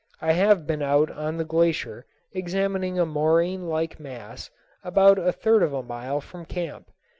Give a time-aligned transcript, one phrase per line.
[0.19, 4.49] I have been out on the glacier examining a moraine like mass
[4.83, 6.89] about a third of a mile from camp.